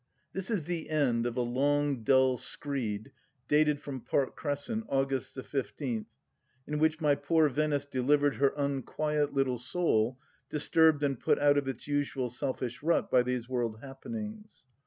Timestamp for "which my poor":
6.79-7.47